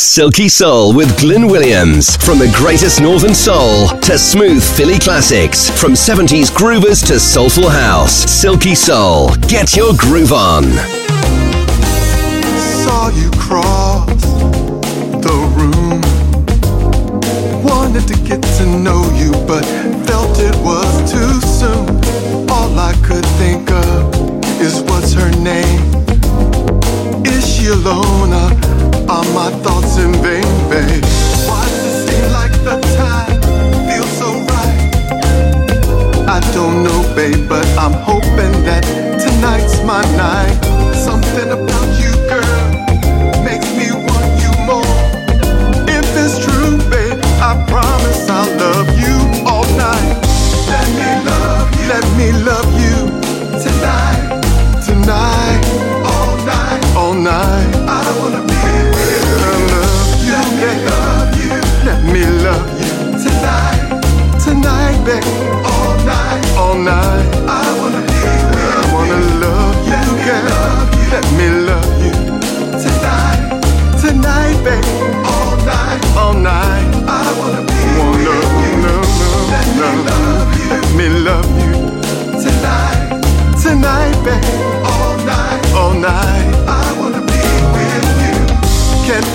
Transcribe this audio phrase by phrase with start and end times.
[0.00, 2.16] Silky Soul with Glyn Williams.
[2.16, 5.68] From the greatest northern soul to smooth Philly classics.
[5.78, 8.12] From 70s groovers to soulful house.
[8.12, 9.28] Silky Soul.
[9.46, 10.64] Get your groove on.
[12.82, 14.08] Saw you cross
[15.20, 16.00] the room.
[17.62, 19.64] Wanted to get to know you, but
[20.06, 22.48] felt it was too soon.
[22.48, 24.14] All I could think of
[24.62, 25.82] is what's her name?
[27.26, 28.32] Is she alone?
[28.32, 28.49] Uh,
[37.90, 38.84] I'm hoping that
[39.20, 40.49] tonight's my night.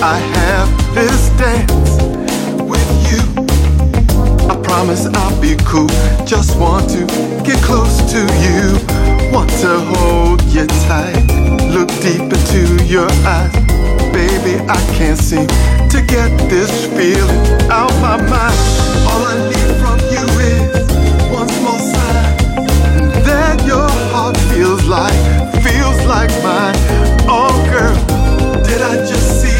[0.02, 1.96] I have this dance?
[2.60, 3.22] With you.
[4.50, 5.88] I promise I'll be cool.
[6.26, 7.06] Just want to
[7.42, 8.76] get close to you.
[9.32, 11.24] Want to hold you tight.
[11.72, 13.52] Look deep into your eyes.
[14.12, 15.46] Baby, I can't seem
[15.88, 18.58] to get this feeling out my mind.
[19.08, 20.86] All I need from you is
[21.32, 22.36] one small sign
[23.24, 25.14] that your heart feels like,
[25.64, 26.76] feels like mine.
[27.28, 27.96] Oh, girl,
[28.62, 29.55] did I just see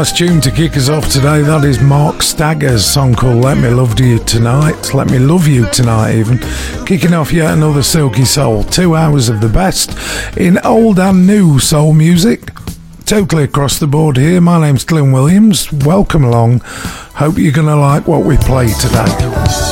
[0.00, 1.42] Nice tune to kick us off today.
[1.42, 4.94] That is Mark Stagger's song called Let Me Love You Tonight.
[4.94, 6.38] Let Me Love You Tonight, even.
[6.86, 8.64] Kicking off yet another Silky Soul.
[8.64, 9.90] Two hours of the best
[10.38, 12.50] in old and new soul music.
[13.04, 14.40] Totally across the board here.
[14.40, 15.70] My name's Glyn Williams.
[15.70, 16.60] Welcome along.
[16.60, 19.69] Hope you're going to like what we play today.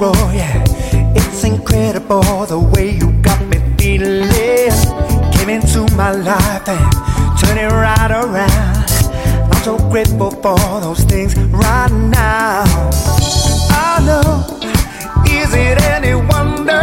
[0.00, 0.64] Natural, yeah.
[1.14, 4.30] It's incredible the way you got me feeling.
[5.32, 8.90] Came into my life and turned it right around.
[9.50, 12.64] I'm so grateful for those things right now.
[13.70, 14.44] I know,
[15.26, 16.82] is it any wonder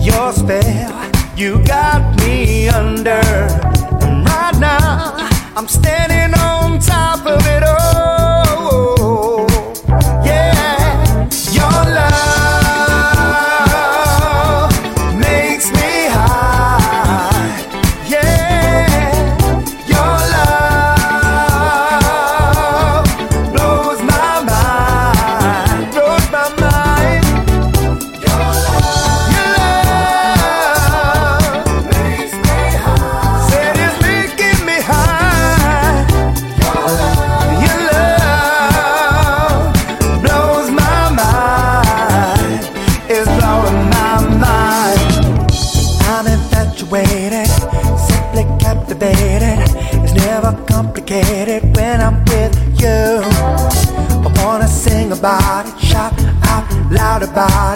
[0.00, 3.20] your spell you got me under?
[4.02, 6.49] And right now, I'm standing on
[57.40, 57.69] goodbye.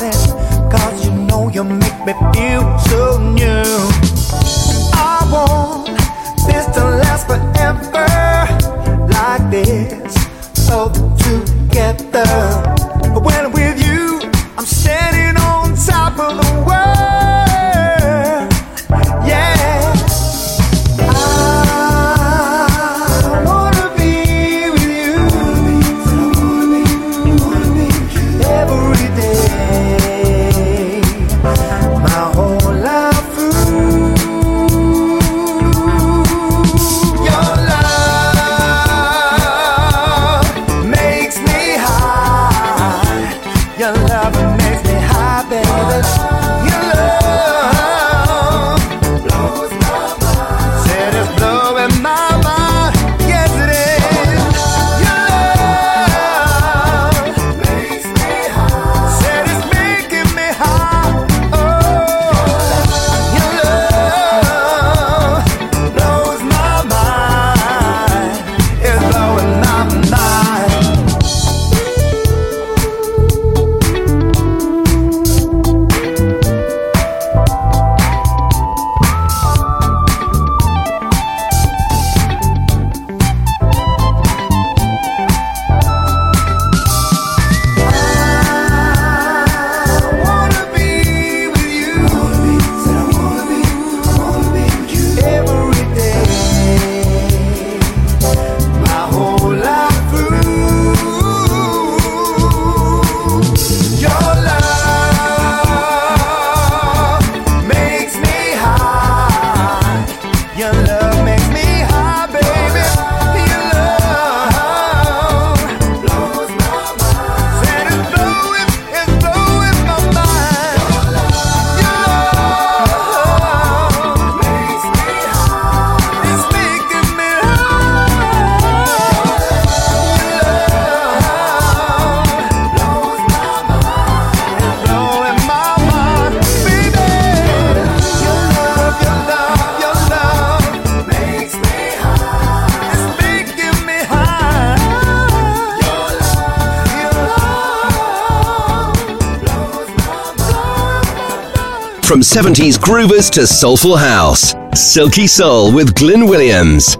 [152.14, 156.96] From 70s groovers to soulful house, Silky Soul with Glyn Williams.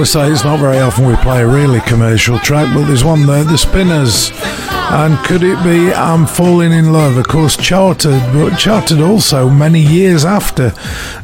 [0.00, 3.26] Gotta say, it's not very often we play a really commercial track, but there's one
[3.26, 4.30] there, The Spinners.
[4.90, 7.18] And could it be I'm Falling in Love?
[7.18, 10.72] Of course, charted, but charted also many years after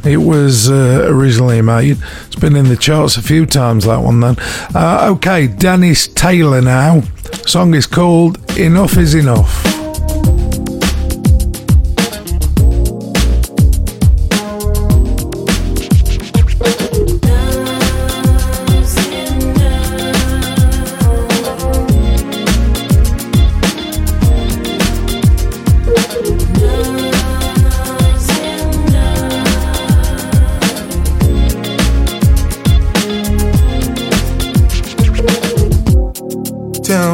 [0.04, 1.96] it was uh, originally made.
[2.26, 4.36] It's been in the charts a few times, that one then.
[4.74, 7.00] Uh, okay, Dennis Taylor now.
[7.46, 9.75] Song is called Enough is Enough.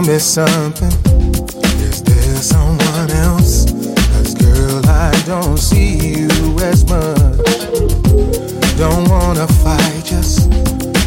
[0.06, 0.92] Me something.
[1.80, 3.70] Is there someone else?
[4.10, 6.28] Cause girl, I don't see you
[6.60, 7.60] as much.
[8.76, 10.48] Don't wanna fight, just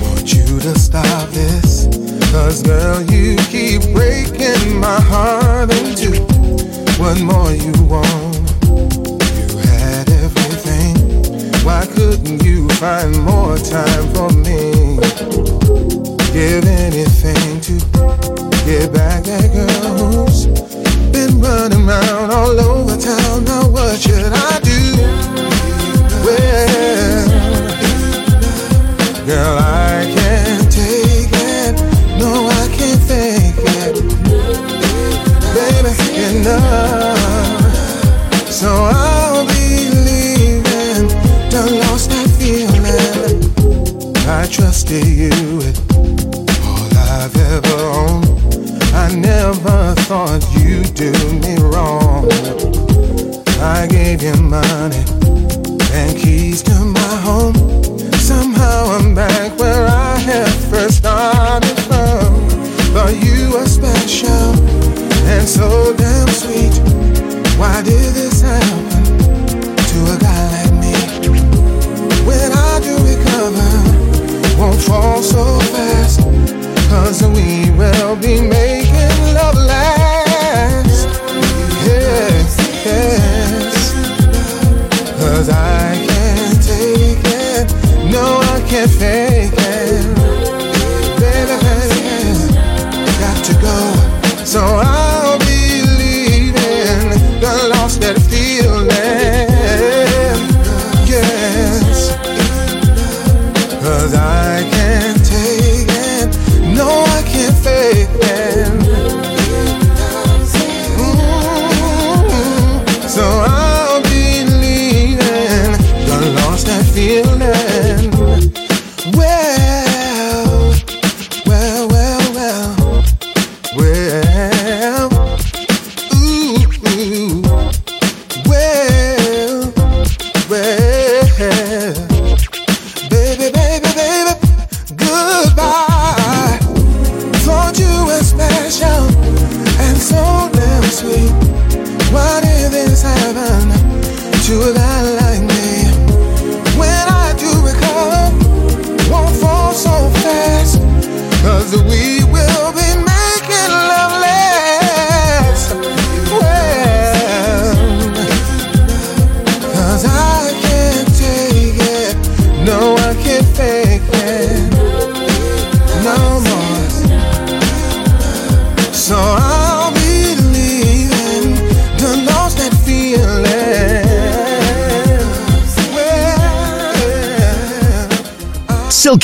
[0.01, 1.87] want you to stop this.
[2.31, 6.21] Cause girl, you keep breaking my heart in two.
[7.01, 8.35] What more you want?
[8.63, 10.95] You had everything.
[11.65, 14.99] Why couldn't you find more time for me?
[16.31, 17.94] Give anything to
[18.65, 20.47] get back that at girls.
[21.13, 23.43] Been running around all over town.
[23.45, 24.81] Now what should I do?
[26.25, 27.27] Well,
[29.27, 31.73] girl, I can't take it.
[32.17, 33.95] No, I can't fake it.
[35.53, 35.91] Baby,
[36.39, 37.75] enough.
[38.49, 41.07] So I'll be leaving.
[41.51, 43.45] Done lost that feeling.
[44.27, 45.54] I trusted you
[54.05, 55.44] gave you money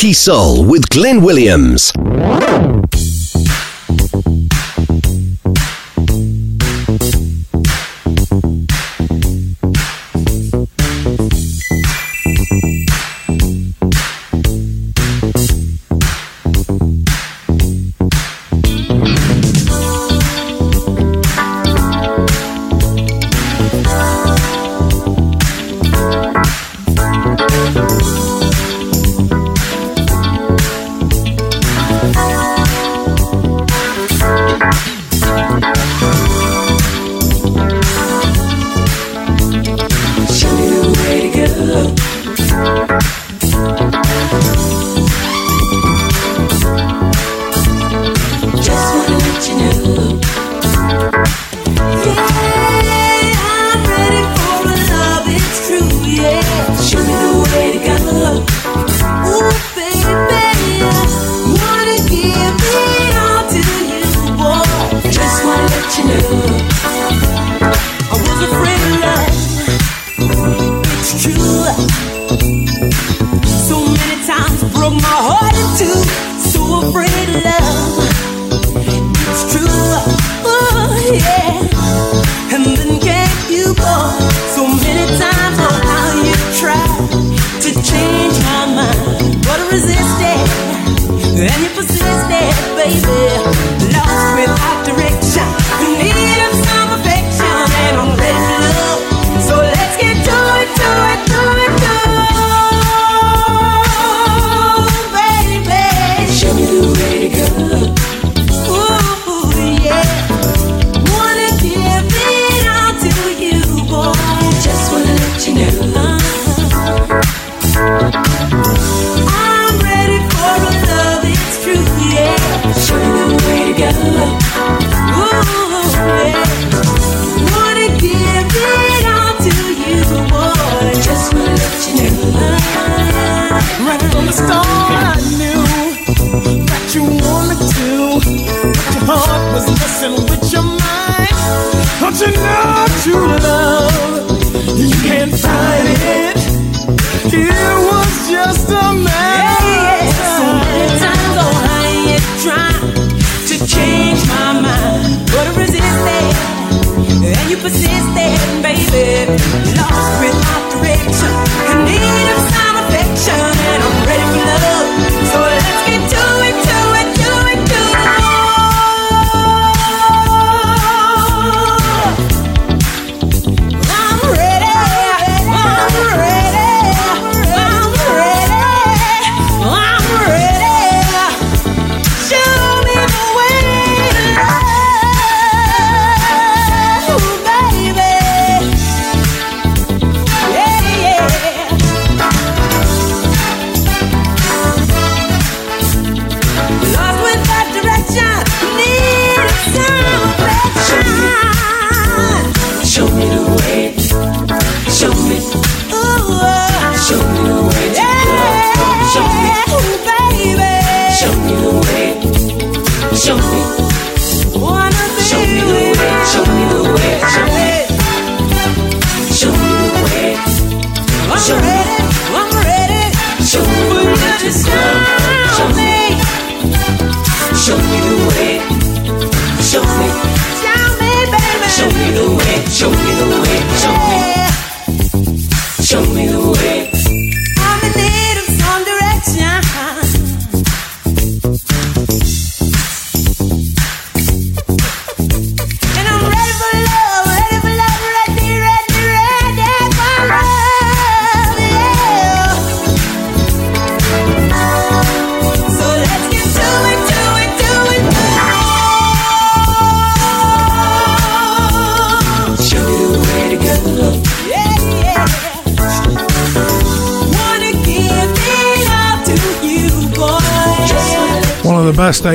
[0.02, 1.94] Silky Soul with Glyn Williams.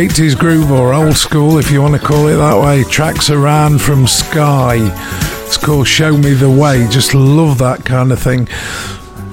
[0.08, 2.84] 80s groove or old school, if you want to call it that way.
[2.84, 4.88] Tracks around from Skyy.
[5.44, 6.86] It's called Show Me the Way.
[6.88, 8.46] Just love that kind of thing.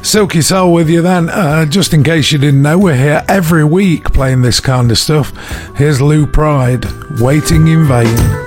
[0.03, 1.29] Silky Soul with you then.
[1.29, 4.97] Uh, just in case you didn't know, we're here every week playing this kind of
[4.97, 5.31] stuff.
[5.75, 6.85] Here's Lou Pride,
[7.19, 8.42] Waiting in Vain.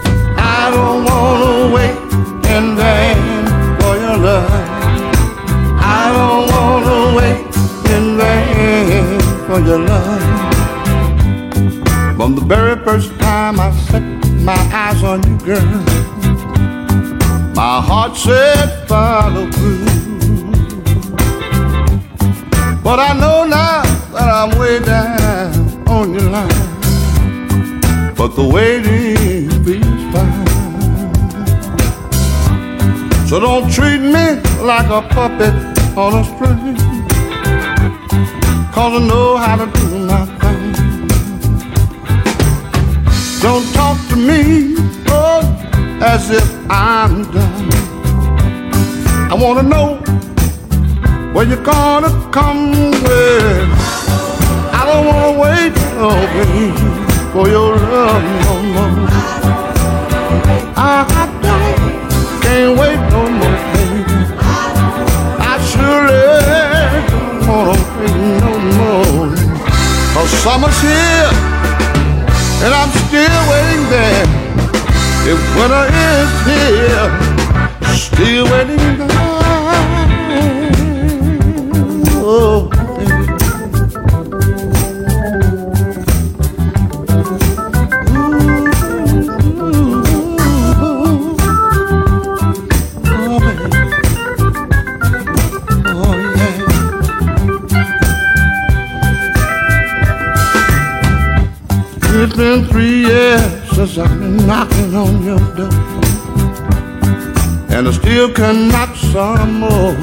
[109.78, 109.94] Oh,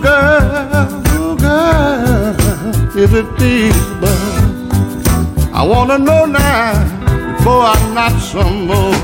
[0.00, 2.36] girl, oh, girl,
[2.96, 4.06] is it feasible?
[5.52, 6.72] I wanna know now
[7.36, 8.94] before I knock some more.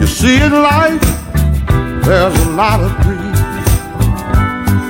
[0.00, 1.02] You see, in life,
[2.06, 3.36] there's a lot of grief,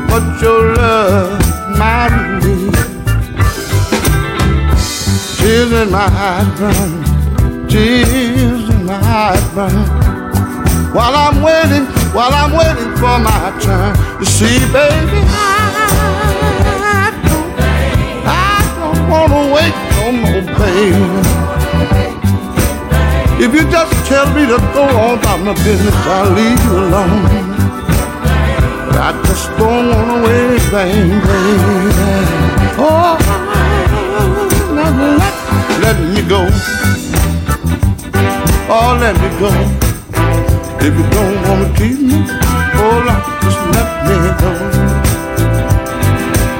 [0.08, 1.40] but your love,
[1.76, 2.76] my relief.
[5.36, 7.02] Tears in my eyes burn,
[7.68, 10.07] tears in my eyes burn.
[10.92, 13.94] While I'm waiting, while I'm waiting for my turn.
[14.18, 17.52] You see, baby, I don't,
[18.26, 21.06] I don't wanna wait no more, baby.
[23.44, 27.22] If you just tell me to go on about my business, I'll leave you alone.
[28.86, 31.18] But I just don't wanna wait baby.
[32.80, 33.18] Oh
[35.18, 35.34] let,
[35.82, 36.48] let me go.
[38.70, 39.87] Oh, let me go.
[40.88, 42.18] If you don't wanna keep me,
[42.80, 44.50] oh Lord, just let me go.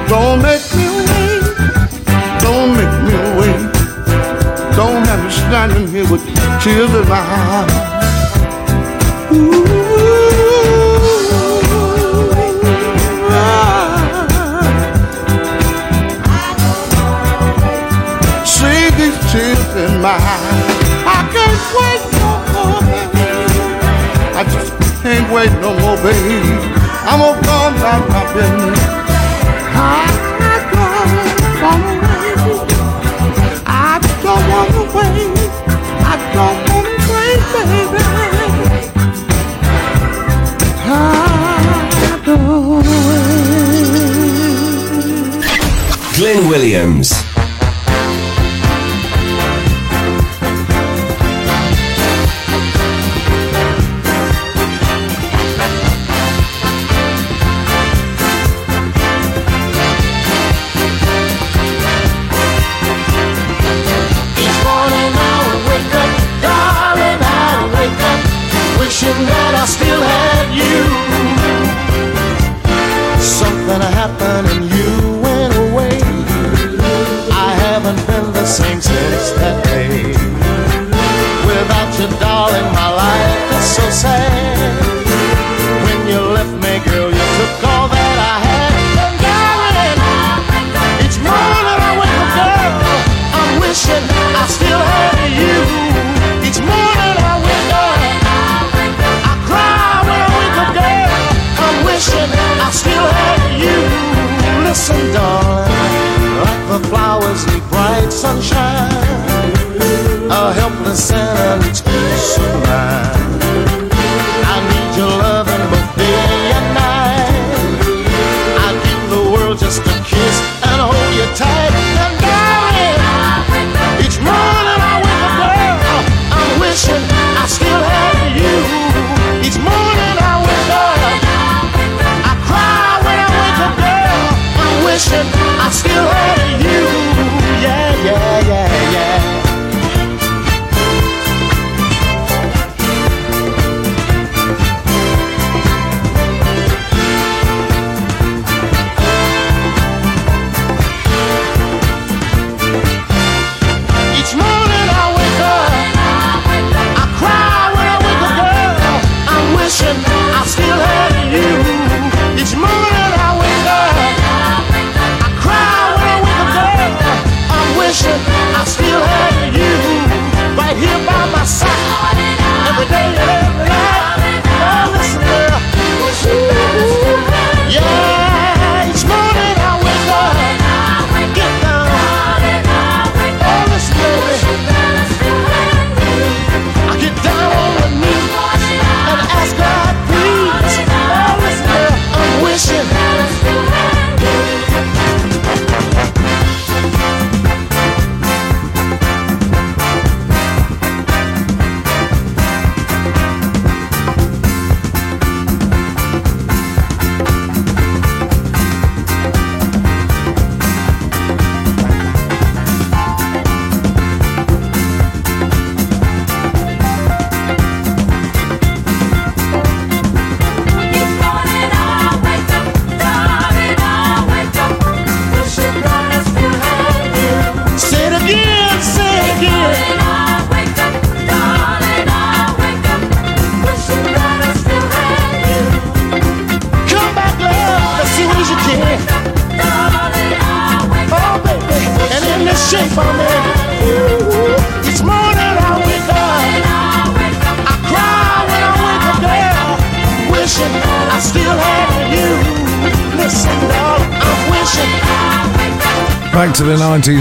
[0.07, 1.43] Don't make me wait,
[2.39, 3.63] don't make me wait.
[4.75, 6.23] Don't have me standing here with
[6.61, 7.73] tears in my eyes.
[9.33, 9.69] Ooh.
[19.31, 20.68] tears in my eyes.
[25.29, 26.59] can't wait no more, babe.
[27.05, 28.73] I'm gonna come down popping.
[29.75, 30.07] I
[30.71, 32.69] don't wanna wait.
[33.65, 35.39] I don't wanna wait.
[36.05, 38.01] I don't wanna wait, baby.
[40.85, 41.01] I
[42.25, 42.49] don't.
[46.15, 47.18] Glyn Williams.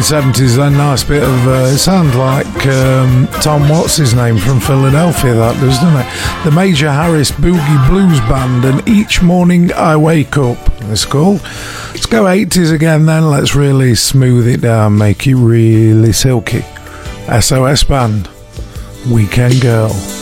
[0.09, 4.59] 70s, then nice bit of uh, it sounds like um, Tom what's his name from
[4.59, 6.45] Philadelphia, that does, doesn't it?
[6.45, 10.57] The Major Harris Boogie Blues Band, and each morning I wake up.
[10.85, 11.43] It's called.
[11.93, 16.63] Let's go 80s again, then let's really smooth it down, make it really silky.
[17.39, 18.31] SOS Band,
[19.11, 20.18] Weekend Girl.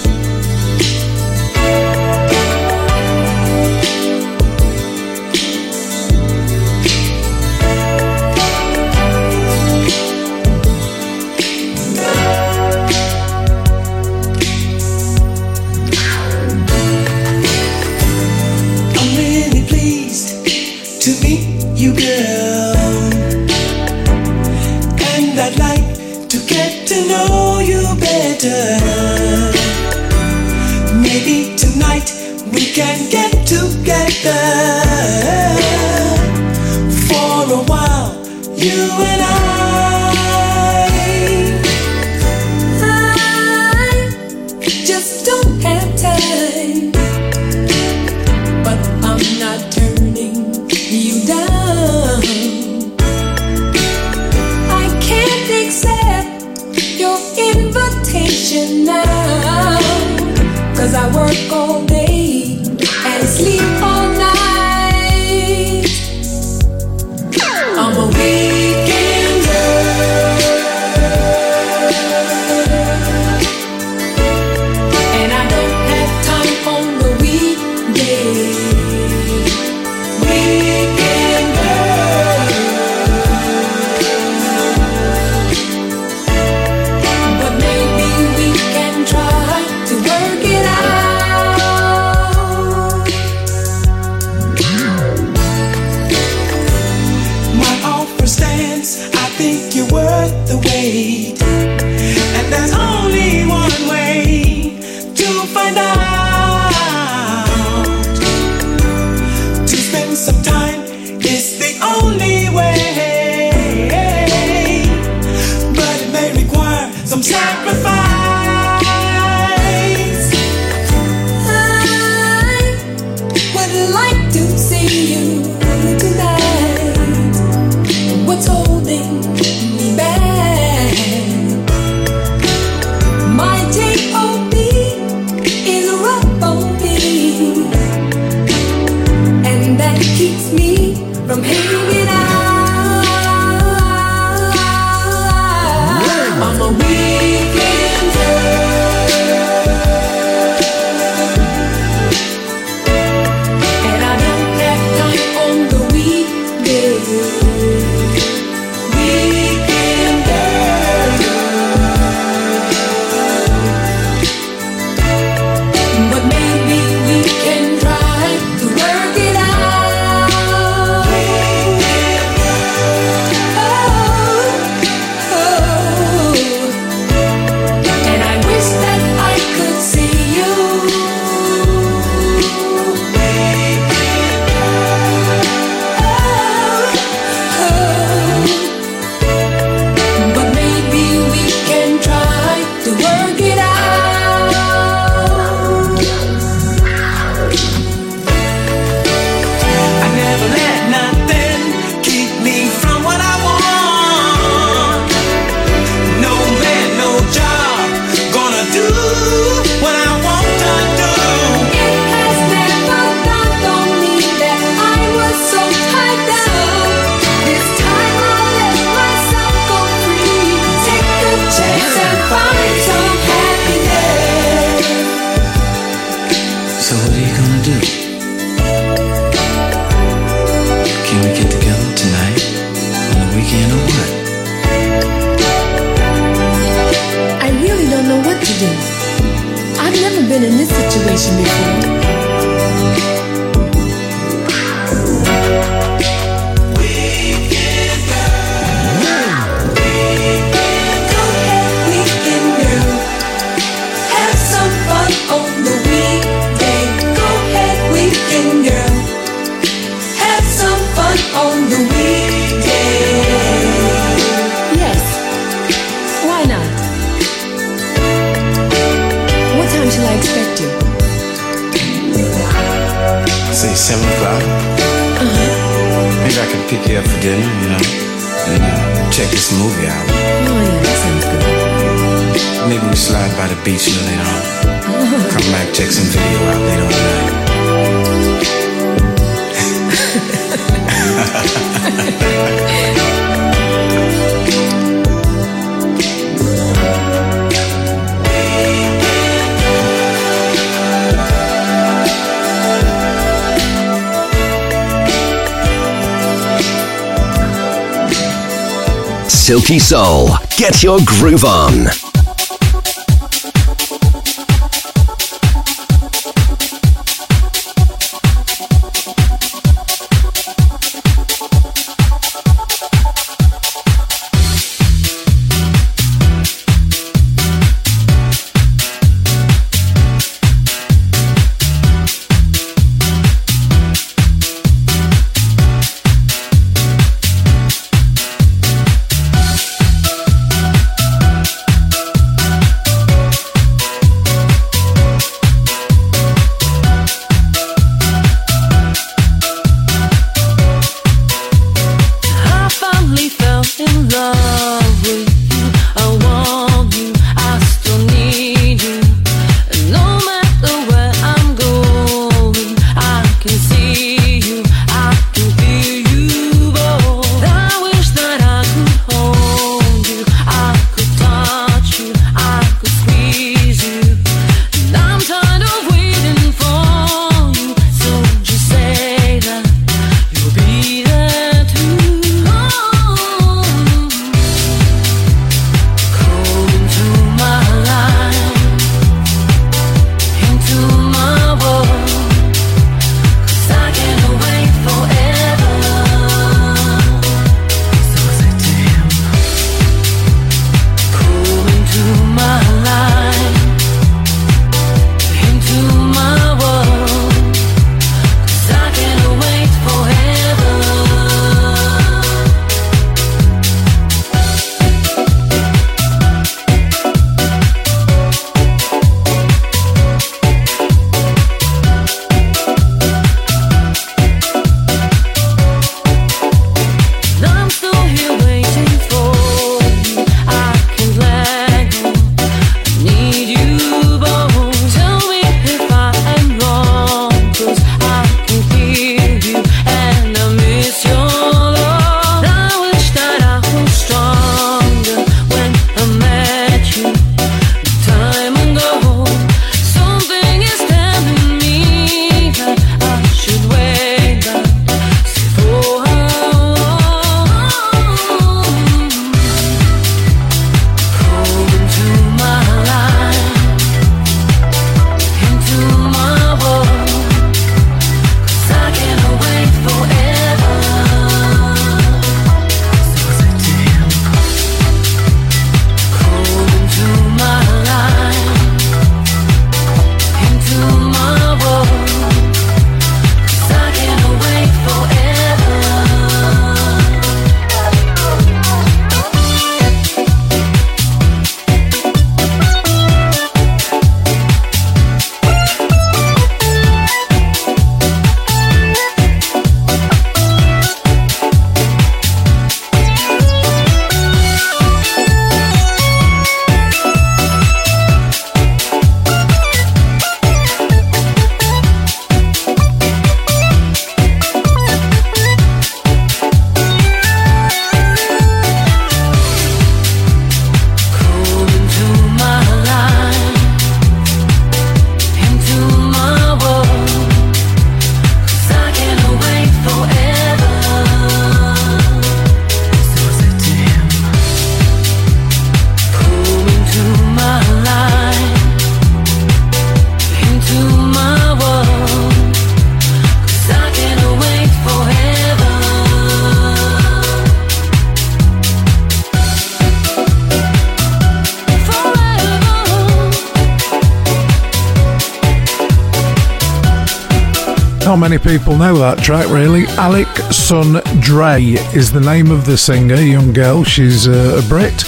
[558.06, 559.84] Not many people know that track, really.
[559.98, 561.60] Alec Sun Dre
[561.92, 563.82] is the name of the singer, young girl.
[563.82, 565.04] She's a Brit.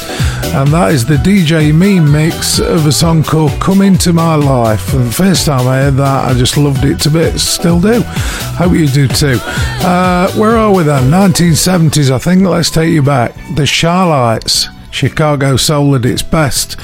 [0.53, 4.93] And that is the DJ Meme mix of a song called Come Into My Life.
[4.95, 7.41] And the first time I heard that, I just loved it to bits.
[7.41, 8.03] Still do.
[8.03, 9.39] Hope you do too.
[9.45, 11.05] Uh, where are we then?
[11.05, 12.43] 1970s, I think.
[12.43, 13.33] Let's take you back.
[13.55, 14.67] The Chi-Lites.
[14.91, 16.77] Chicago Soul at its best.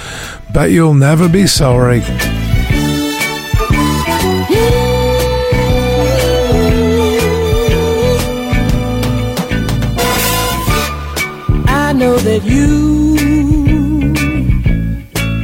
[0.52, 2.02] Bet you'll never be sorry.
[12.04, 14.14] Know that you've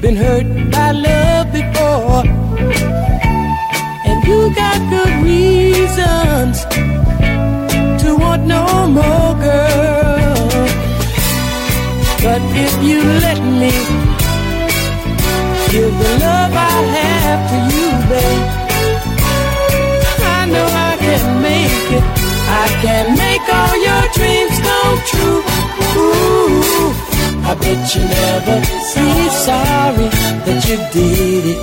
[0.03, 2.23] been hurt by love before,
[4.09, 6.57] and you got good reasons
[8.03, 8.65] to want no
[8.99, 10.49] more, girl.
[12.25, 13.75] But if you let me
[15.73, 18.45] give the love I have to you, babe,
[20.37, 22.07] I know I can make it.
[22.63, 25.50] I can make all your dreams come true.
[27.49, 30.09] I bet you never be sorry
[30.45, 31.61] that you did it.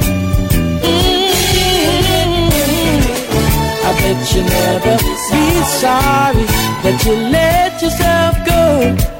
[0.83, 1.87] Mm-hmm.
[3.87, 4.95] I bet you never
[5.31, 5.45] be
[5.81, 6.45] sorry
[6.83, 8.61] that you let yourself go.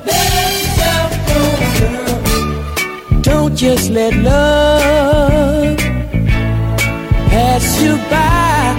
[0.05, 0.31] Let
[0.61, 1.39] yourself go,
[1.79, 3.21] girl.
[3.21, 5.77] Don't just let love
[7.31, 8.75] pass you by.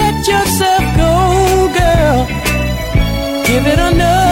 [0.00, 1.10] Let yourself go,
[1.78, 2.46] girl
[3.46, 4.25] give it another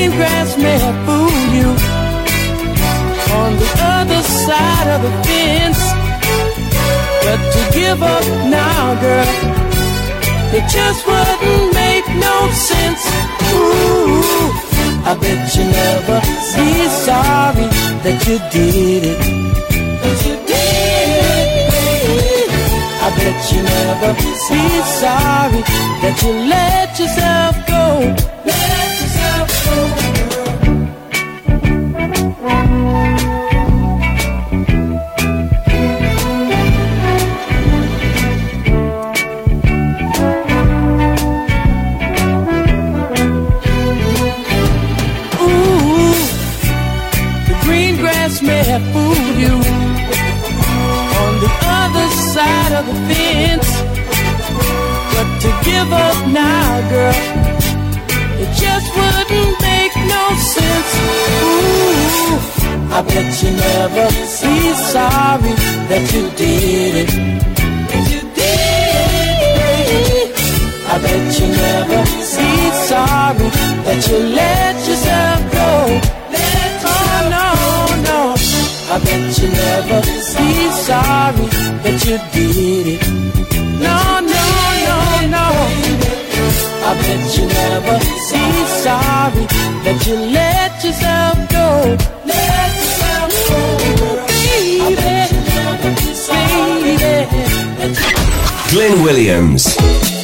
[0.00, 1.68] green grass may have fooled you
[3.40, 5.82] on the other side of the fence.
[7.24, 9.30] But to give up now, girl,
[10.56, 12.36] it just wouldn't make no
[12.70, 13.02] sense.
[13.52, 14.48] Ooh,
[15.04, 16.18] I bet you never
[16.56, 16.70] be
[17.04, 17.68] sorry
[18.04, 19.20] that you did it.
[20.02, 22.50] That you did it.
[23.04, 24.32] I bet you never be
[25.00, 25.62] sorry
[26.02, 28.39] that you let yourself go.
[56.90, 57.14] Girl,
[58.42, 60.24] it just wouldn't make no
[60.54, 60.92] sense.
[61.46, 62.34] Ooh,
[62.96, 64.26] I bet you never be
[64.92, 65.54] sorry
[65.90, 67.10] that you did it.
[67.90, 69.40] That you did
[70.10, 70.30] it.
[70.92, 72.58] I bet you never be
[72.90, 73.48] sorry
[73.86, 75.70] that you let yourself go.
[76.34, 77.48] Let oh, no,
[78.08, 78.20] no.
[78.94, 80.16] I bet you never be
[80.88, 81.46] sorry
[81.84, 83.39] that you did it.
[86.82, 88.16] I bet you never be
[88.84, 89.46] sorry
[89.84, 91.66] that you let yourself go.
[92.26, 93.60] Let yourself go,
[94.26, 95.30] baby.
[98.70, 100.19] Glyn Williams.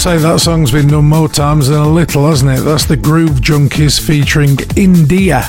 [0.00, 2.62] Say that song's been done more times than a little, hasn't it?
[2.62, 5.42] That's the Groove Junkies featuring India.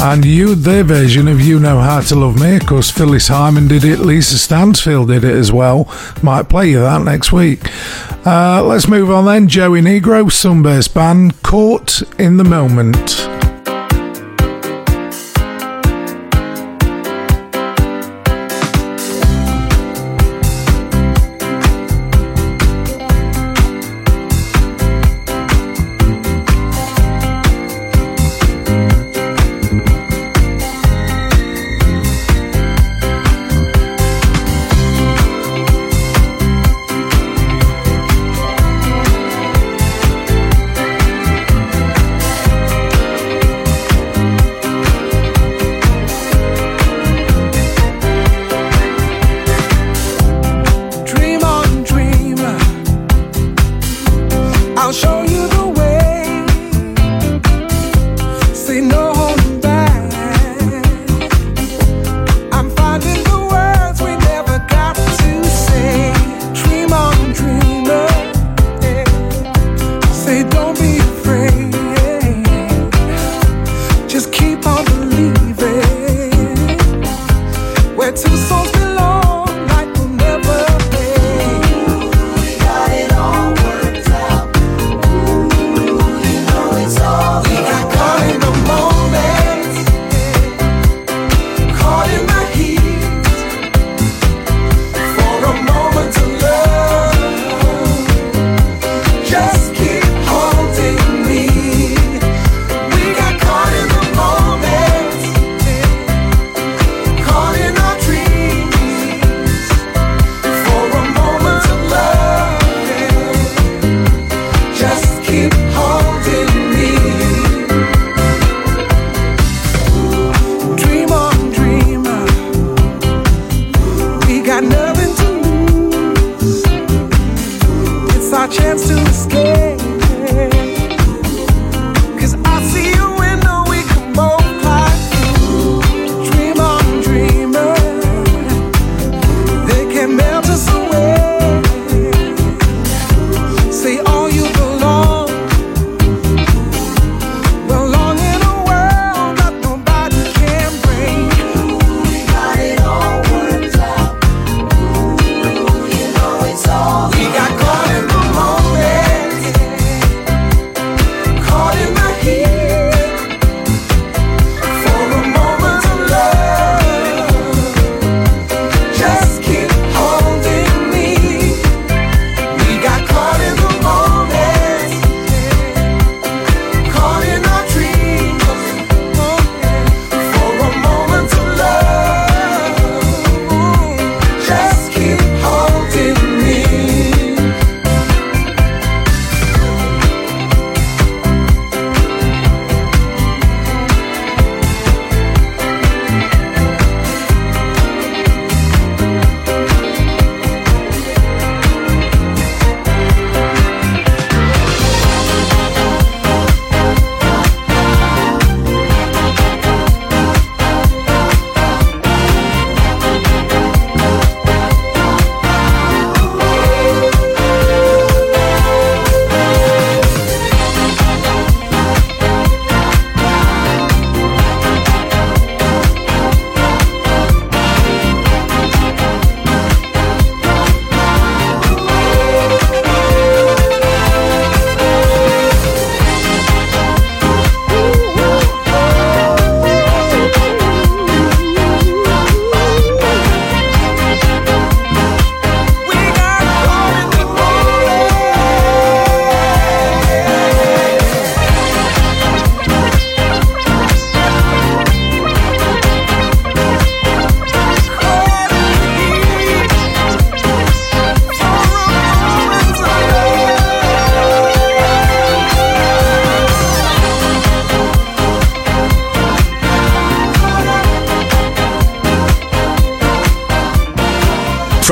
[0.00, 3.68] And you, their version of You Know How to Love Me, of course, Phyllis Hyman
[3.68, 5.88] did it, Lisa Stansfield did it as well.
[6.24, 7.60] Might play you that next week.
[8.26, 9.46] Uh, let's move on then.
[9.46, 13.21] Joey Negro, Sunburst Band, Caught in the Moment.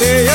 [0.00, 0.33] day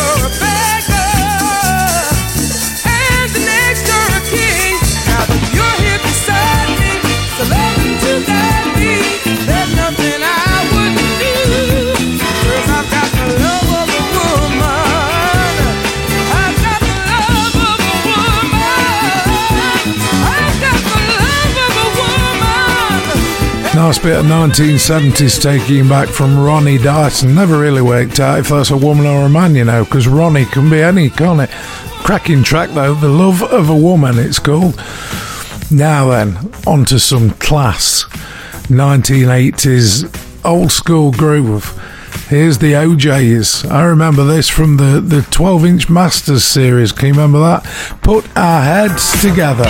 [23.90, 27.34] last bit of 1970s taking back from Ronnie Dyson.
[27.34, 30.46] Never really worked out if that's a woman or a man, you know, because Ronnie
[30.46, 31.50] can be any, can't it?
[32.04, 32.94] Cracking track, though.
[32.94, 34.76] The Love of a Woman, it's called.
[35.72, 36.38] Now then,
[36.68, 38.04] on to some class.
[38.68, 41.76] 1980s old school groove.
[42.28, 43.66] Here's the O'Jays.
[43.66, 46.92] I remember this from the, the 12 inch Masters series.
[46.92, 47.64] Can you remember that?
[48.04, 49.66] Put our heads together.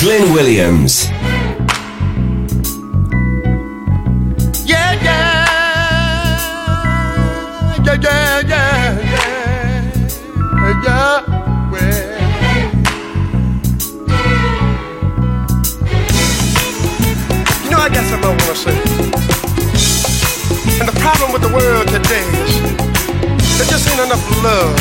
[0.00, 1.08] Glyn Williams.
[4.64, 5.44] Yeah, yeah,
[7.84, 11.70] yeah, yeah, yeah, yeah, yeah.
[11.72, 12.06] Well.
[17.64, 18.76] You know, I got something I want to say.
[20.78, 24.78] And the problem with the world today is there just ain't enough love.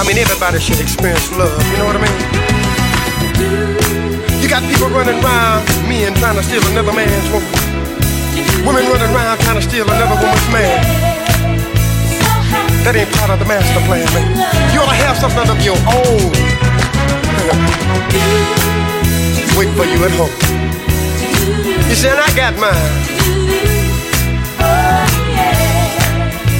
[0.00, 1.52] I mean, everybody should experience love.
[1.70, 2.41] You know what I mean?
[4.42, 7.48] You got people running around me and trying to steal another man's woman.
[8.66, 10.82] Women running around trying to steal another woman's man.
[12.84, 14.26] That ain't part of the master plan, man.
[14.74, 16.22] You ought to have something of your own.
[19.58, 20.34] Wait for you at home.
[21.88, 22.74] You see, I got mine.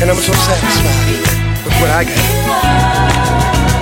[0.02, 3.81] And I'm so satisfied with what I got.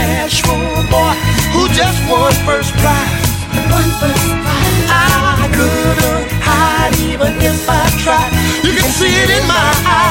[0.00, 0.56] bashful
[0.92, 1.14] boy
[1.52, 3.28] who just won first prize.
[3.70, 4.86] Won first prize.
[4.88, 8.30] I couldn't hide even if I tried.
[8.64, 10.09] You can see it in my eyes.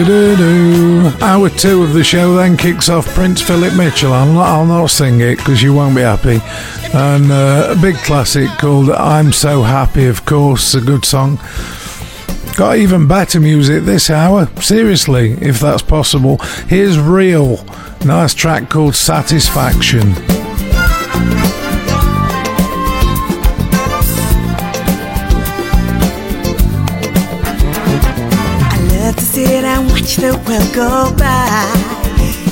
[0.00, 4.12] Hour two of the show then kicks off Prince Phillip Mitchell.
[4.12, 6.38] I'll not, I'll not sing it because you won't be happy.
[6.96, 11.40] And uh, a big classic called I'm So Happy, of course, a good song.
[12.56, 16.38] Got even better music this hour, seriously, if that's possible.
[16.68, 17.64] Here's Real,
[18.04, 20.37] nice track called Satisfaction.
[30.08, 31.68] Watch the world go by,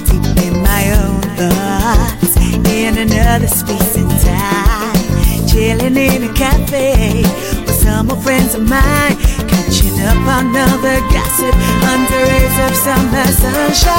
[0.04, 2.36] deep in my own thoughts,
[2.68, 7.22] in another space and time, chilling in a cafe
[7.64, 9.16] with some old friends of mine,
[9.48, 11.54] catching up on the gossip
[11.92, 13.96] under rays of summer sunshine.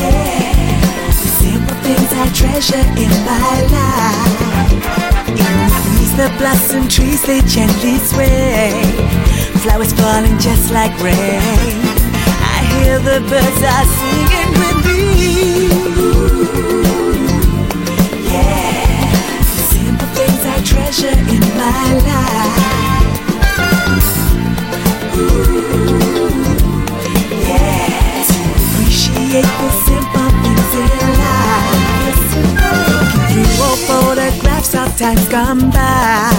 [0.00, 4.50] Yeah, the simple things I treasure in my life.
[5.30, 9.19] In the blossom trees they gently sway
[9.62, 11.40] flowers falling just like rain.
[12.40, 15.02] I hear the birds are singing with me.
[18.32, 22.68] Yeah, simple things I treasure in my life.
[25.16, 25.60] Ooh,
[27.44, 28.24] yeah,
[28.56, 32.24] appreciate the simple things in life.
[33.30, 36.32] Through old photographs of times gone by,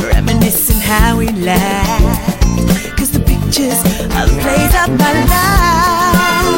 [0.00, 2.35] reminiscing how we laughed
[3.56, 6.56] pictures of place of my life.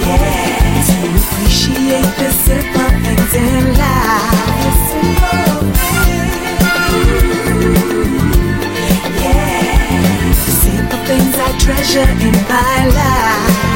[0.00, 4.40] yeah, to appreciate the simple things in life.
[11.58, 13.71] Treasure in my life.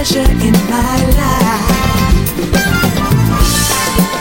[0.00, 2.79] Treasure in my life.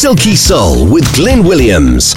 [0.00, 2.14] Silky Soul with Glyn Williams.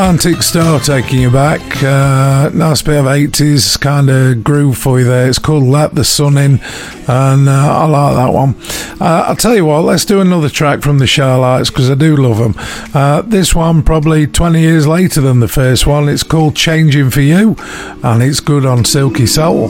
[0.00, 1.60] Atlantic Starr taking you back.
[1.82, 5.28] Uh, nice bit of 80s kind of groove for you there.
[5.28, 6.58] It's called Let the Sun In,
[7.06, 8.56] and uh, I like that one.
[8.98, 12.16] Uh, I'll tell you what, let's do another track from the Chi-Lites because I do
[12.16, 12.54] love them.
[12.94, 17.20] Uh, this one, probably 20 years later than the first one, it's called Changing for
[17.20, 17.56] You,
[18.02, 19.68] and it's good on Silky Soul.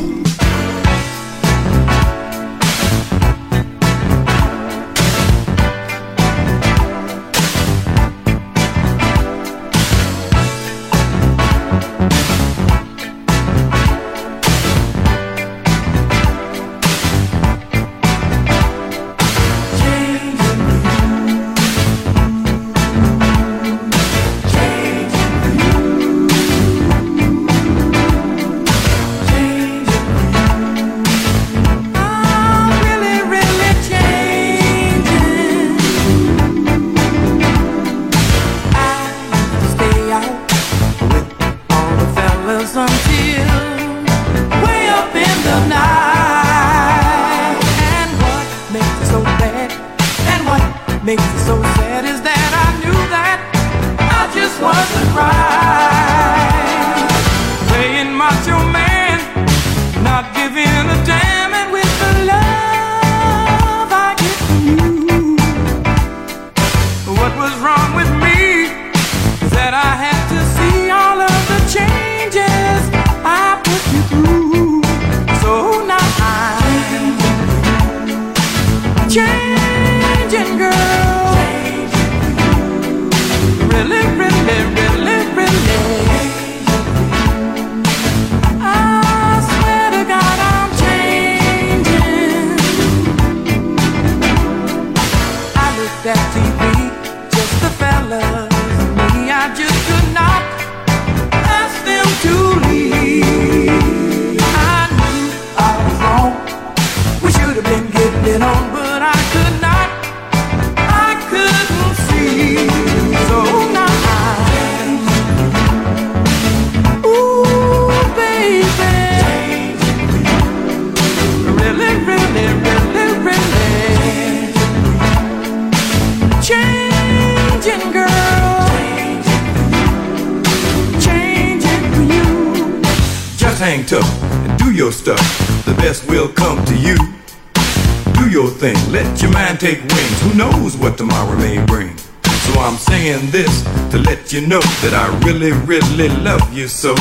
[145.53, 146.95] really, really love you so.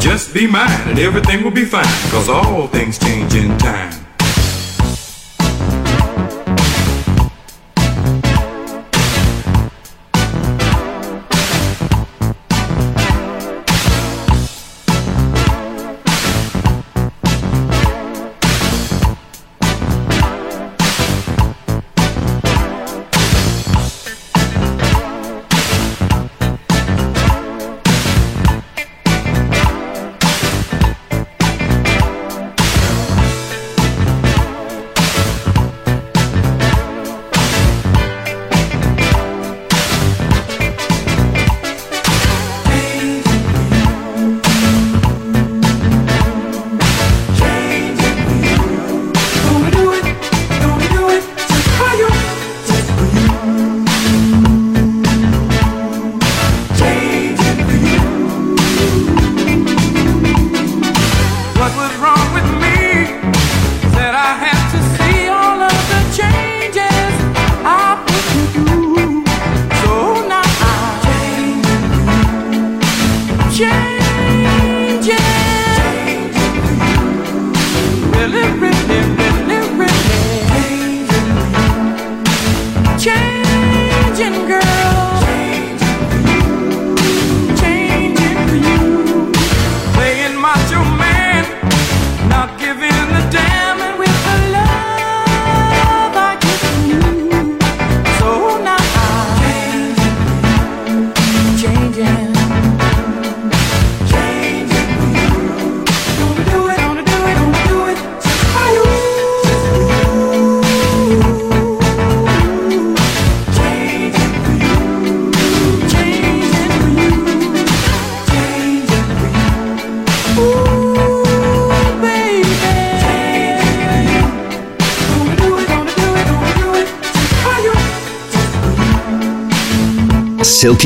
[0.00, 3.34] Just be mine and everything will be fine, cause all things change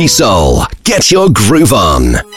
[0.06, 0.64] Soul.
[0.84, 2.31] Get your groove on.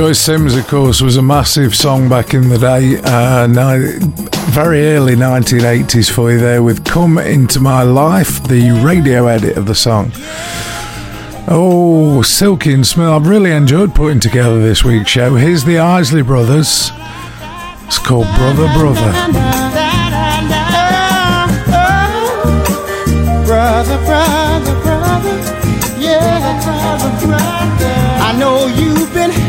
[0.00, 2.98] Joyce Sims, of course, was a massive song back in the day.
[3.04, 3.46] Uh,
[4.50, 9.66] very early 1980s for you there with Come Into My Life, the radio edit of
[9.66, 10.10] the song.
[11.48, 13.10] Oh, silky and smooth.
[13.10, 15.34] I've really enjoyed putting together this week's show.
[15.34, 16.92] Here's the Isley Brothers.
[17.84, 19.12] It's called Brother Brother.
[23.44, 25.36] Brother, brother, brother,
[26.00, 27.60] yeah, brother, brother.
[28.22, 29.39] I know you've been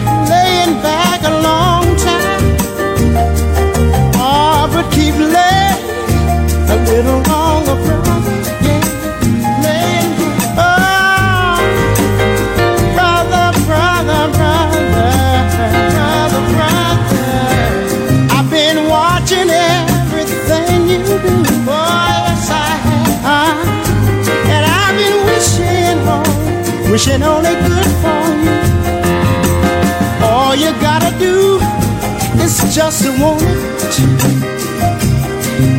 [32.92, 34.24] else who wants it.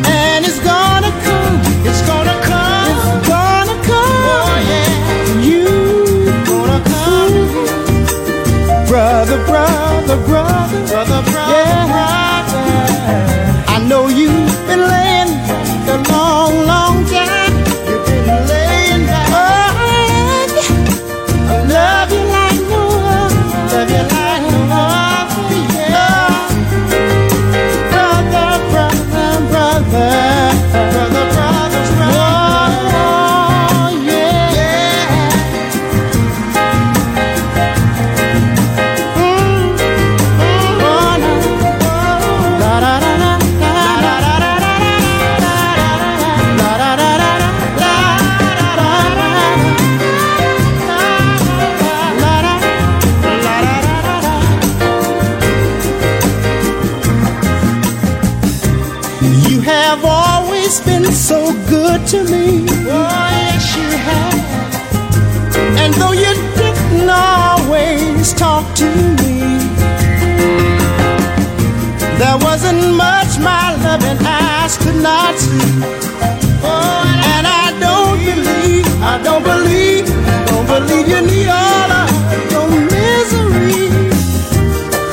[0.05, 1.55] And it's gonna come.
[1.85, 2.89] It's gonna come.
[2.91, 4.25] It's gonna come.
[4.33, 5.47] Oh, yeah.
[5.47, 5.65] You.
[6.49, 7.35] Gonna come.
[8.87, 10.87] Brother, brother, brother.
[10.87, 11.85] Brother, brother, yeah.
[12.45, 13.75] brother.
[13.75, 14.42] I know you.
[75.03, 75.83] not sleep.
[76.63, 77.03] Oh,
[77.35, 80.07] and I don't believe, I don't believe,
[80.47, 83.89] don't believe you need all of your misery.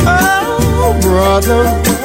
[0.07, 2.00] Oh, brother.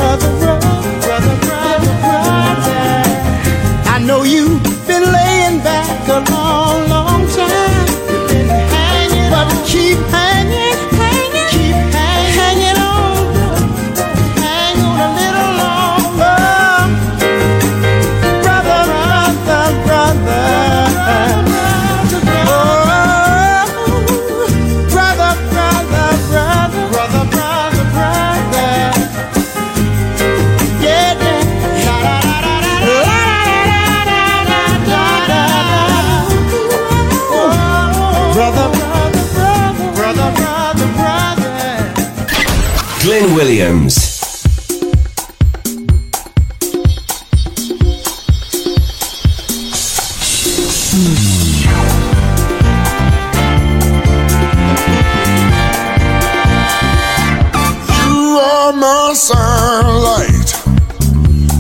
[43.36, 43.96] Williams.
[57.92, 60.56] You are my sunlight,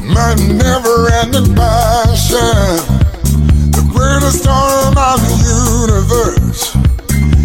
[0.05, 2.79] my never-ending passion,
[3.71, 5.35] the greatest star in the
[5.91, 6.73] universe.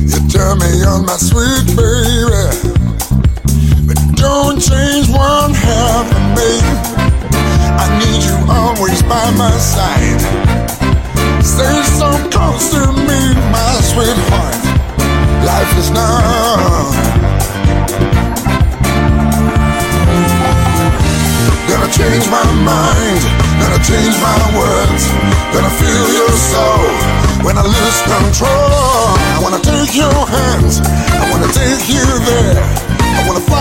[0.07, 1.60] You turn me on, my sweet.
[9.37, 10.21] my side.
[11.43, 13.21] Say some close to me,
[13.53, 14.57] my sweetheart.
[15.45, 16.91] Life is now.
[21.69, 23.23] Gonna change my mind,
[23.61, 25.03] gonna change my words,
[25.55, 26.85] gonna feel your soul
[27.45, 29.17] when I lose control.
[29.37, 30.81] I wanna take your hands,
[31.23, 32.63] I wanna take you there,
[33.19, 33.60] I wanna fly.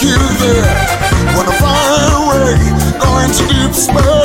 [0.00, 0.62] take you.
[1.36, 4.15] Wanna find a way, going to deep space.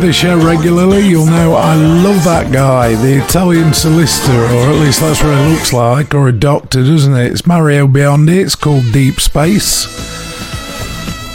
[0.00, 5.00] the show regularly, you'll know I love that guy, the Italian solicitor, or at least
[5.00, 7.32] that's what it looks like, or a doctor, doesn't it?
[7.32, 9.86] It's Mario Biondi, it's called Deep Space.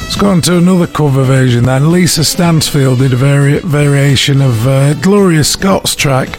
[0.02, 1.92] Let's go on to another cover version then.
[1.92, 6.36] Lisa Stansfield did a vari- variation of uh, Gloria Scott's track,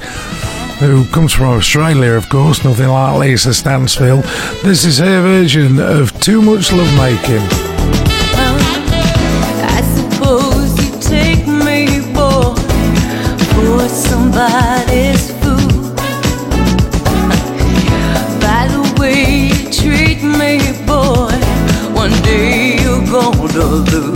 [0.80, 4.24] who comes from Australia, of course, nothing like Lisa Stansfield.
[4.64, 7.65] This is her version of Too Much Lovemaking.
[23.56, 24.15] ayrıldık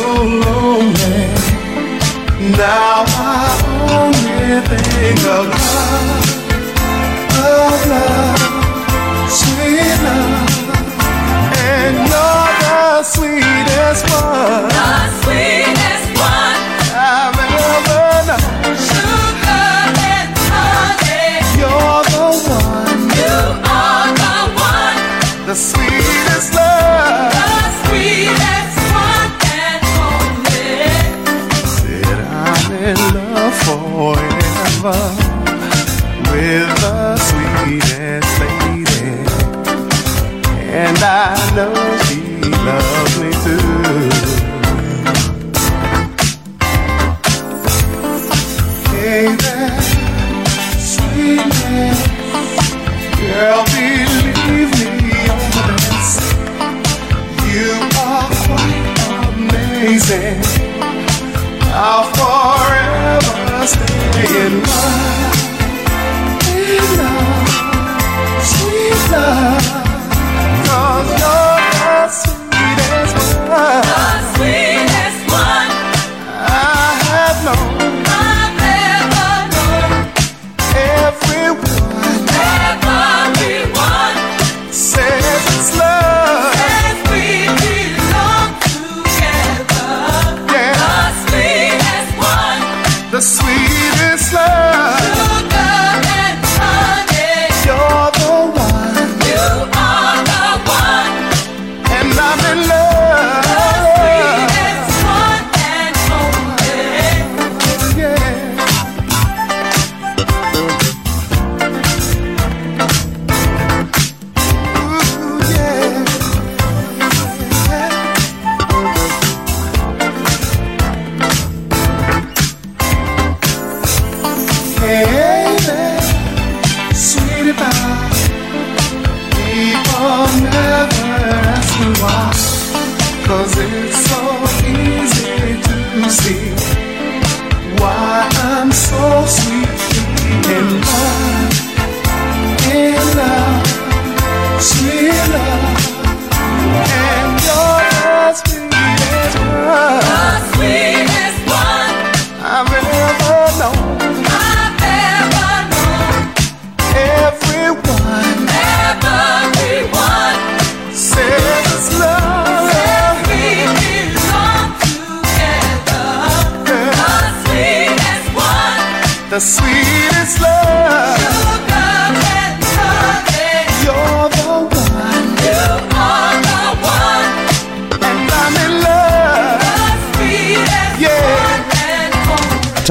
[0.00, 0.12] so
[0.44, 1.26] lonely.
[2.56, 3.48] Now I
[3.92, 6.28] only think of love,
[7.52, 8.44] of love,
[9.40, 10.48] sweet love,
[11.68, 15.19] and you're the sweetest one.
[34.80, 35.19] forever.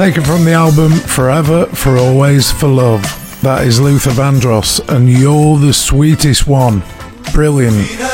[0.00, 3.02] Taken from the album Forever, For Always, For Love.
[3.42, 6.82] That is Luther Vandross, and You're the Sweetest One.
[7.34, 8.09] Brilliant.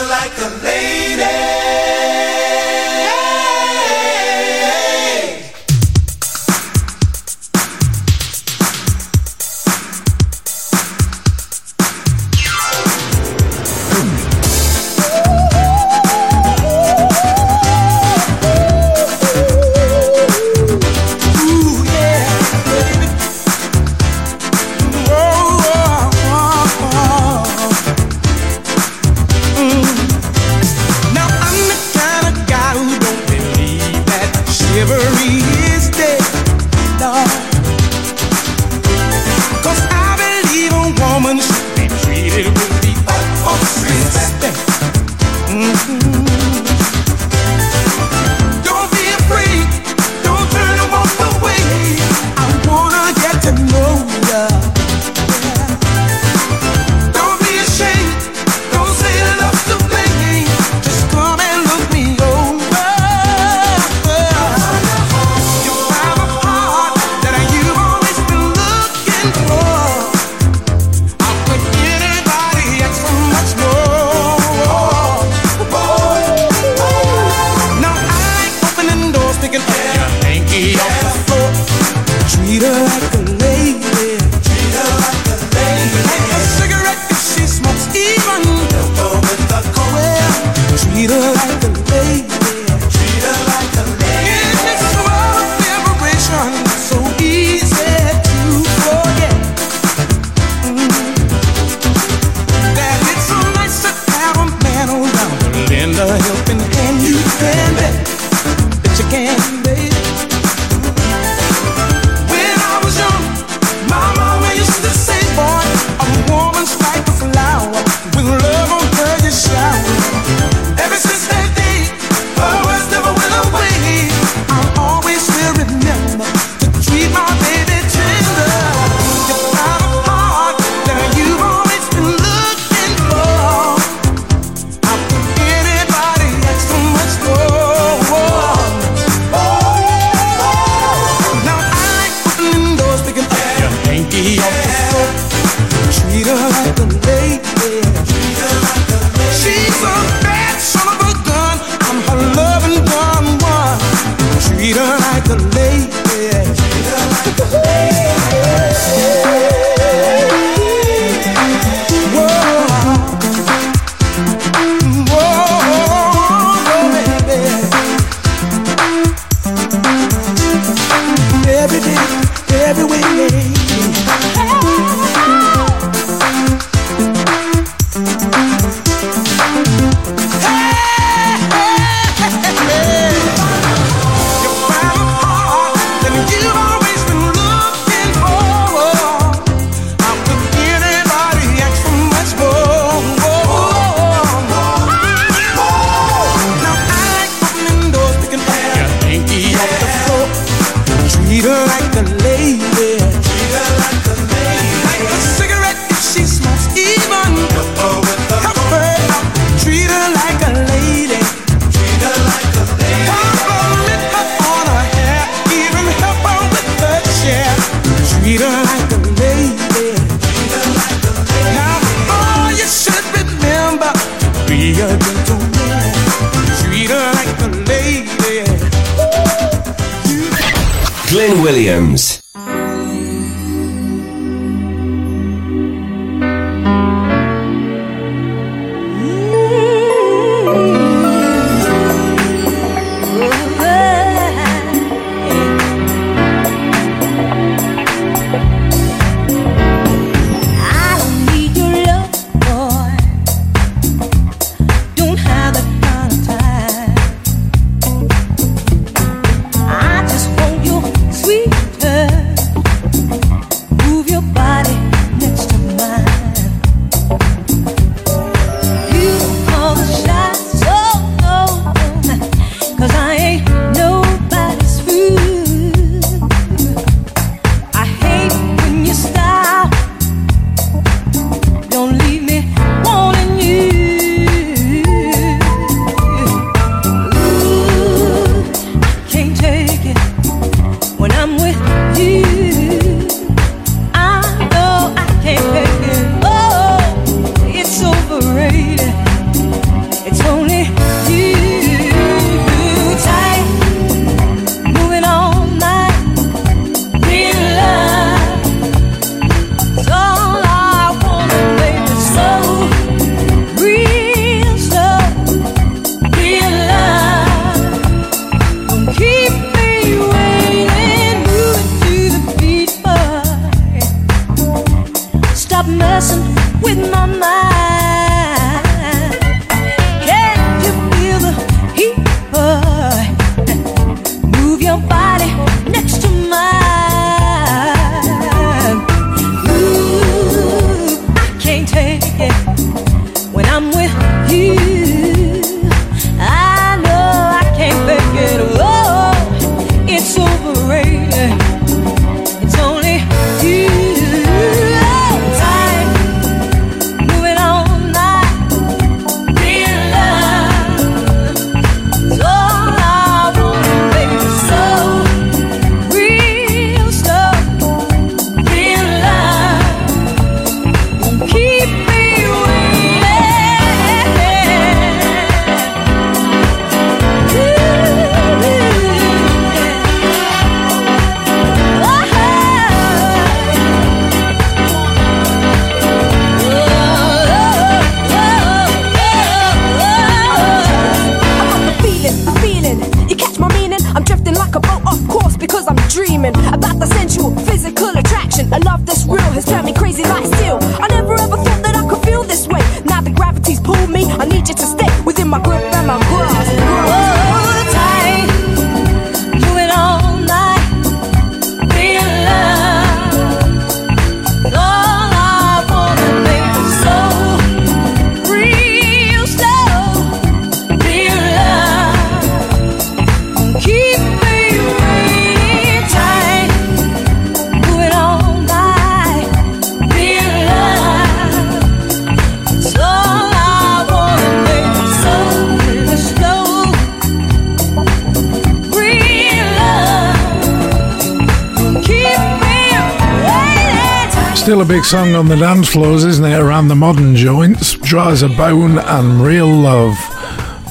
[444.86, 446.38] Song on the dance floors, isn't it?
[446.38, 447.72] Around the modern joints.
[447.72, 449.96] Dry as a bone and real love.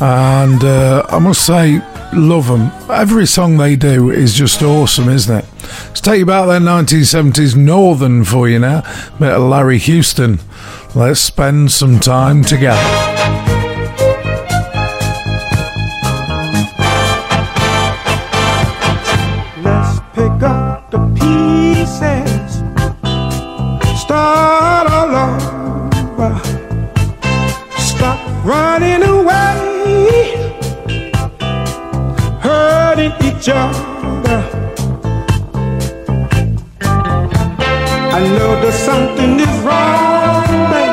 [0.01, 1.81] And uh, I must say,
[2.13, 2.71] love them.
[2.89, 5.45] Every song they do is just awesome, isn't it?
[5.87, 8.81] Let's take you back there 1970s Northern for you now.
[9.19, 10.39] Bit of Larry Houston.
[10.95, 12.94] Let's spend some time together.
[33.47, 33.53] I
[38.19, 40.89] know that something is wrong, but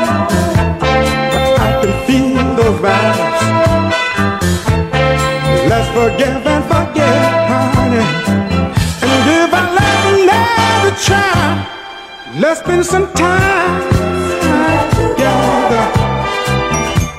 [1.60, 2.44] I can feel
[2.84, 3.42] vibes.
[5.70, 8.04] Let's forgive and forget, honey.
[9.00, 9.20] And
[11.00, 11.66] try,
[12.38, 13.88] let's spend some time
[14.90, 15.84] together.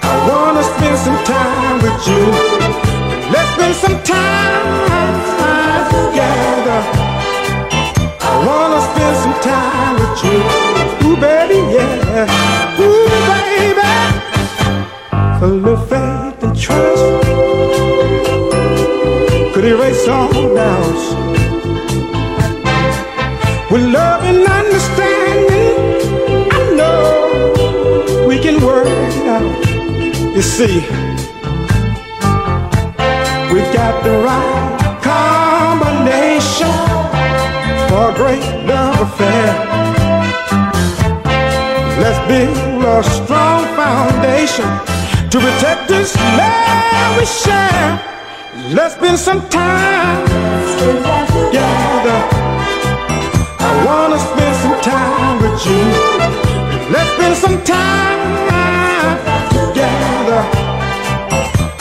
[0.03, 2.23] I wanna spend some time with you.
[3.31, 4.92] Let's spend some time
[5.89, 6.79] together.
[8.29, 10.39] I wanna spend some time with you.
[11.07, 12.79] Ooh, baby, yeah.
[12.79, 13.91] Ooh, baby.
[15.39, 17.03] Full of faith and trust
[19.53, 21.05] could erase all doubts.
[23.71, 25.75] With love and understanding,
[26.51, 29.65] I know we can work it out.
[30.35, 30.75] You see,
[33.53, 34.82] we got the right
[37.89, 39.47] for a great love affair.
[42.01, 44.69] Let's build a strong foundation
[45.31, 47.89] to protect this love we share.
[48.73, 50.25] Let's spend some time
[50.79, 52.19] together.
[53.59, 55.83] I wanna spend some time with you.
[56.93, 59.17] Let's spend some time
[59.57, 60.41] together.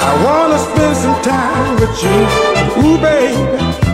[0.09, 2.19] I wanna spend some time with you.
[2.85, 3.92] Ooh, baby.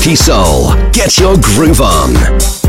[0.00, 0.72] Silky Soul.
[0.92, 2.59] Get your groove on.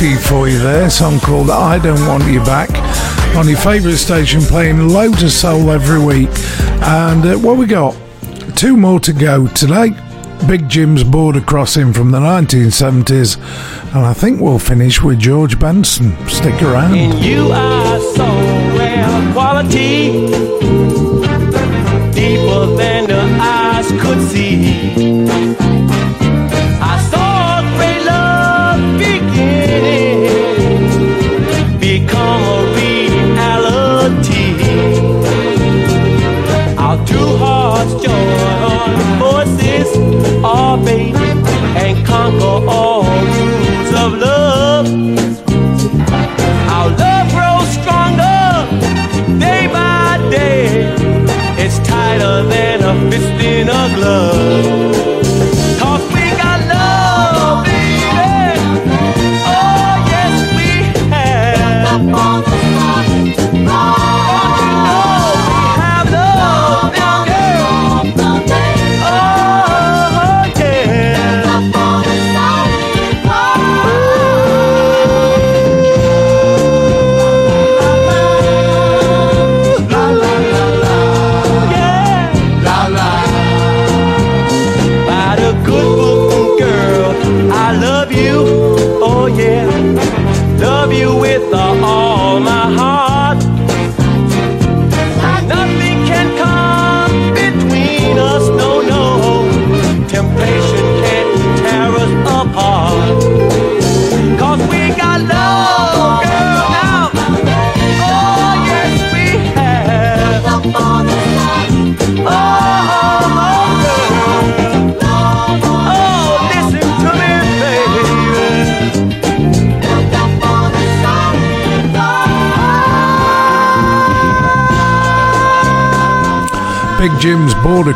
[0.00, 2.70] Sheffy for you there, song called I Don't Want You Back
[3.36, 6.30] on your favourite station, playing loads of soul every week.
[6.82, 7.94] And uh, what we got?
[8.56, 9.90] Two more to go today.
[10.48, 13.36] Big Jim's Border Crossing from the 1970s,
[13.94, 16.16] and I think we'll finish with George Benson.
[16.28, 16.94] Stick around.
[16.94, 20.12] And you are so quality,
[22.12, 25.69] deeper than the eyes could see.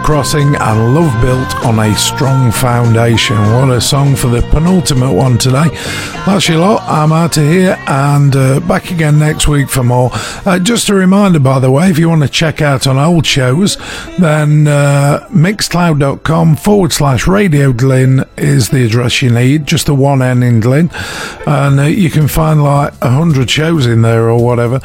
[0.05, 3.37] Crossing and Love Built on a Strong Foundation.
[3.37, 5.69] What a song for the penultimate one today.
[6.27, 6.83] That's your lot.
[6.83, 10.11] I'm out of here and uh, back again next week for more.
[10.45, 13.25] Uh, just a reminder, by the way, if you want to check out on old
[13.25, 13.79] shows,
[14.19, 20.21] then uh, mixcloud.com forward slash Radio Glyn is the address you need, just the one
[20.21, 20.91] N in Glyn.
[21.47, 24.81] And uh, you can find like a hundred shows in there or whatever.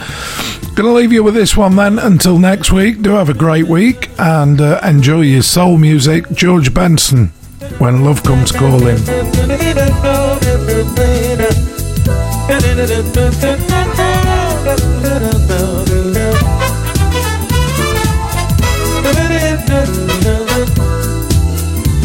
[0.76, 3.02] Gonna leave you with this one then until next week.
[3.02, 6.30] Do have a great week and uh, enjoy your soul music.
[6.32, 7.28] George Benson,
[7.78, 8.98] When Love Comes Calling.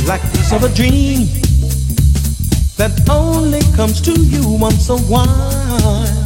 [0.07, 1.27] Like a piece of a dream
[2.77, 6.25] that only comes to you once a while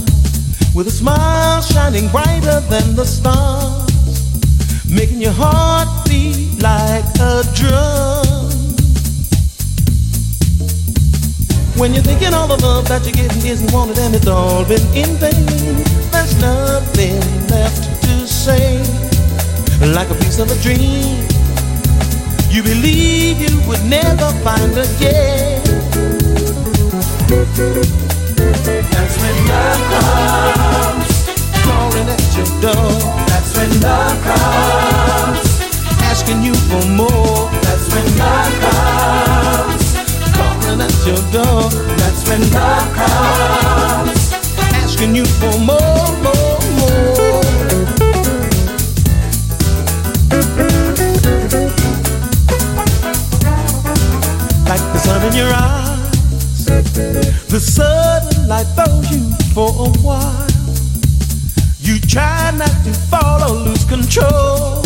[0.75, 3.88] with a smile shining brighter than the stars,
[4.91, 8.27] making your heart beat like a drum.
[11.77, 14.83] When you're thinking all the love that you're getting isn't wanted and it's all been
[14.97, 15.77] in vain,
[16.11, 18.83] there's nothing left to say.
[19.95, 21.27] Like a piece of a dream,
[22.51, 25.63] you believe you would never find again.
[28.91, 29.81] That's when love
[30.83, 31.17] comes
[31.63, 33.18] calling at your door.
[33.59, 35.61] When love comes
[36.05, 37.51] asking you for more.
[37.67, 39.85] That's when love comes
[40.37, 41.69] calling at your door.
[41.99, 44.33] That's when love comes
[44.79, 47.43] asking you for more, more, more.
[54.71, 56.65] Like the sun in your eyes,
[57.49, 60.48] the sunlight throws you for a while.
[62.09, 64.81] Try not to fall or lose control.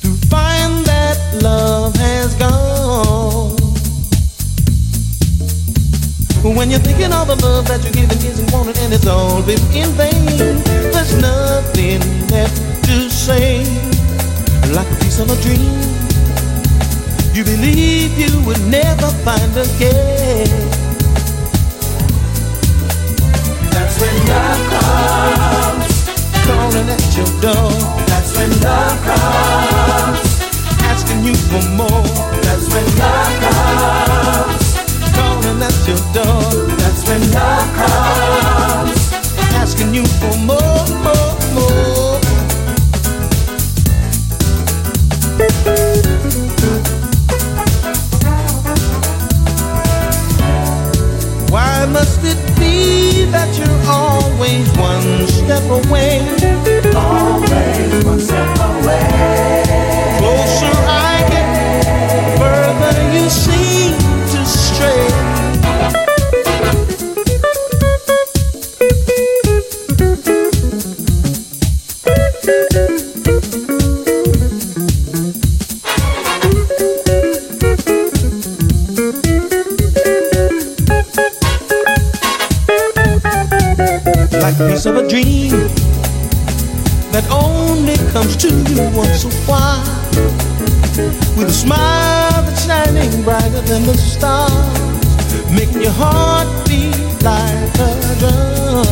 [0.00, 3.56] To find that love has gone.
[6.56, 9.60] When you're thinking all the love that you're giving isn't wanted and it's all been
[9.74, 10.56] in vain,
[10.92, 12.56] there's nothing left
[12.86, 13.64] to say.
[14.72, 15.76] like a piece of a dream.
[17.34, 20.48] You believe you would never find again.
[23.70, 25.51] That's when love comes,
[26.52, 27.72] calling at your door.
[28.10, 30.28] That's when love comes,
[30.92, 32.04] asking you for more.
[32.46, 34.64] That's when love comes,
[35.16, 36.44] calling at your door.
[36.80, 39.00] That's when love comes,
[39.62, 42.20] asking you for more, more, more.
[51.50, 56.20] Why must it be that you're always one step away?
[56.94, 58.31] Always
[84.58, 85.50] piece of a dream
[87.12, 89.80] that only comes to you once a while
[91.36, 94.52] with a smile that's shining brighter than the stars
[95.50, 96.92] making your heart beat
[97.22, 98.84] like a drum.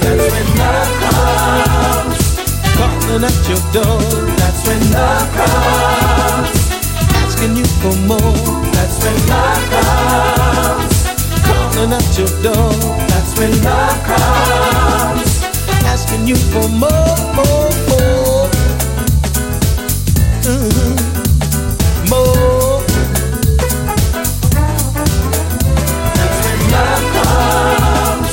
[0.00, 2.18] That's when love comes
[2.76, 4.00] calling at your door.
[4.36, 6.52] That's when love comes
[7.24, 8.36] asking you for more.
[8.72, 9.73] That's when love comes
[11.74, 12.72] calling at your door.
[13.08, 15.42] That's when love comes,
[15.86, 18.48] asking you for more, more, more,
[20.44, 20.94] Mhm.
[22.10, 22.82] more.
[26.14, 28.32] That's when love comes,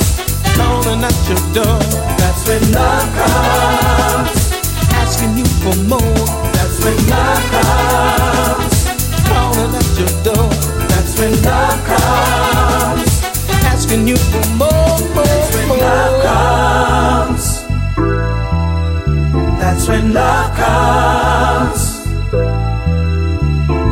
[0.56, 1.78] calling at your door.
[2.18, 4.40] That's when love comes,
[5.02, 6.26] asking you for more.
[6.56, 8.76] That's when love comes,
[9.28, 10.48] calling at your door.
[10.88, 12.71] That's when love comes
[13.92, 15.76] asking you for more, more, more.
[15.76, 17.44] Love comes.
[19.60, 22.04] That's when love comes.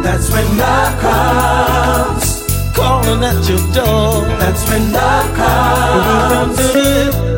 [0.03, 2.75] That's when love comes.
[2.75, 4.25] Calling at your door.
[4.39, 7.30] That's when love comes.